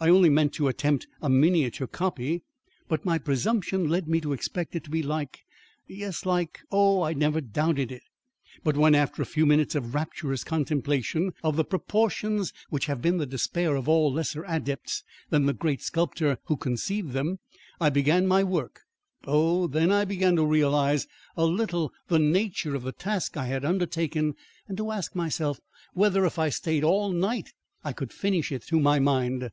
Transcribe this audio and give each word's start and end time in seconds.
I 0.00 0.10
only 0.10 0.30
meant 0.30 0.52
to 0.52 0.68
attempt 0.68 1.08
a 1.20 1.28
miniature 1.28 1.88
copy, 1.88 2.44
but 2.86 3.04
my 3.04 3.18
presumption 3.18 3.88
led 3.88 4.06
me 4.06 4.20
to 4.20 4.32
expect 4.32 4.76
it 4.76 4.84
to 4.84 4.90
be 4.90 5.02
like 5.02 5.40
yes, 5.88 6.24
like 6.24 6.60
oh, 6.70 7.02
I 7.02 7.14
never 7.14 7.40
doubted 7.40 7.90
it! 7.90 8.02
But 8.62 8.76
when, 8.76 8.94
after 8.94 9.22
a 9.22 9.26
few 9.26 9.44
minutes 9.44 9.74
of 9.74 9.96
rapturous 9.96 10.44
contemplation 10.44 11.32
of 11.42 11.56
the 11.56 11.64
proportions 11.64 12.52
which 12.70 12.86
have 12.86 13.02
been 13.02 13.16
the 13.16 13.26
despair 13.26 13.74
of 13.74 13.88
all 13.88 14.12
lesser 14.12 14.44
adepts 14.46 15.02
than 15.30 15.46
the 15.46 15.52
great 15.52 15.82
sculptor 15.82 16.38
who 16.44 16.56
conceived 16.56 17.10
them, 17.10 17.40
I 17.80 17.90
began 17.90 18.28
my 18.28 18.44
work, 18.44 18.82
oh, 19.26 19.66
then 19.66 19.90
I 19.90 20.04
began 20.04 20.36
to 20.36 20.46
realise 20.46 21.08
a 21.36 21.44
little 21.44 21.92
the 22.06 22.20
nature 22.20 22.76
of 22.76 22.84
the 22.84 22.92
task 22.92 23.36
I 23.36 23.46
had 23.46 23.64
undertaken 23.64 24.36
and 24.68 24.76
to 24.78 24.92
ask 24.92 25.16
myself 25.16 25.58
whether 25.92 26.24
if 26.24 26.38
I 26.38 26.50
stayed 26.50 26.84
all 26.84 27.10
night 27.10 27.52
I 27.82 27.92
could 27.92 28.12
finish 28.12 28.52
it 28.52 28.62
to 28.68 28.78
my 28.78 29.00
mind. 29.00 29.50